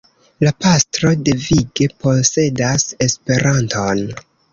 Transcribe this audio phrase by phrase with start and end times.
[0.45, 4.03] La pastro devige posedas Esperanton.